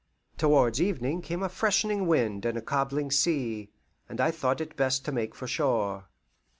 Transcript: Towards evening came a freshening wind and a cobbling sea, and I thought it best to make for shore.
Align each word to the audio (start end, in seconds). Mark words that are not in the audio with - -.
Towards 0.35 0.81
evening 0.81 1.21
came 1.21 1.43
a 1.43 1.47
freshening 1.47 2.07
wind 2.07 2.43
and 2.43 2.57
a 2.57 2.61
cobbling 2.63 3.11
sea, 3.11 3.69
and 4.09 4.19
I 4.19 4.31
thought 4.31 4.59
it 4.59 4.75
best 4.75 5.05
to 5.05 5.11
make 5.11 5.35
for 5.35 5.45
shore. 5.45 6.07